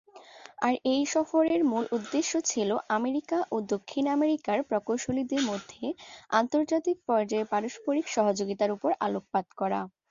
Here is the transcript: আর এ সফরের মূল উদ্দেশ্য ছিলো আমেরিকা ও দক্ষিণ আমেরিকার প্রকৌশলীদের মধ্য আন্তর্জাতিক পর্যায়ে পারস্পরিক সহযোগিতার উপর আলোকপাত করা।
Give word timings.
আর 0.65 0.73
এ 0.87 1.07
সফরের 1.13 1.61
মূল 1.71 1.85
উদ্দেশ্য 1.97 2.31
ছিলো 2.49 2.75
আমেরিকা 2.97 3.37
ও 3.51 3.67
দক্ষিণ 3.71 4.05
আমেরিকার 4.15 4.57
প্রকৌশলীদের 4.69 5.41
মধ্য 5.49 5.71
আন্তর্জাতিক 6.31 6.97
পর্যায়ে 7.09 7.49
পারস্পরিক 7.51 8.05
সহযোগিতার 8.15 8.75
উপর 8.77 8.89
আলোকপাত 9.05 9.45
করা। 9.59 9.79